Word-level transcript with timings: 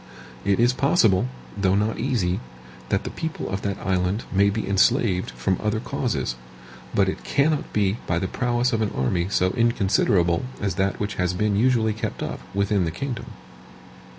It 0.43 0.59
is 0.59 0.73
possible, 0.73 1.27
though 1.55 1.75
not 1.75 1.99
easy, 1.99 2.39
that 2.89 3.03
the 3.03 3.11
people 3.11 3.47
of 3.51 3.61
that 3.61 3.77
island 3.85 4.23
may 4.33 4.49
be 4.49 4.67
enslaved 4.67 5.29
from 5.29 5.59
other 5.61 5.79
causes; 5.79 6.35
but 6.91 7.07
it 7.07 7.23
cannot 7.23 7.71
be 7.71 7.97
by 8.07 8.17
the 8.17 8.27
prowess 8.27 8.73
of 8.73 8.81
an 8.81 8.89
army 8.95 9.27
so 9.29 9.51
inconsiderable 9.51 10.43
as 10.59 10.73
that 10.73 10.99
which 10.99 11.17
has 11.21 11.35
been 11.35 11.55
usually 11.55 11.93
kept 11.93 12.23
up 12.23 12.39
within 12.51 12.83
the 12.85 12.89
kingdom. 12.89 13.27